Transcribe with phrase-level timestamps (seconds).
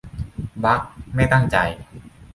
[0.63, 0.81] -บั๊ก
[1.15, 1.57] ไม่ตั้งใจ